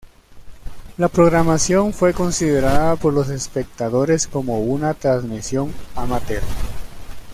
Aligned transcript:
La 0.97 1.09
programación 1.09 1.93
fue 1.93 2.11
considerada 2.15 2.95
por 2.95 3.13
los 3.13 3.29
espectadores 3.29 4.25
como 4.25 4.59
una 4.59 4.95
transmisión 4.95 5.71
"amateur". 5.95 6.41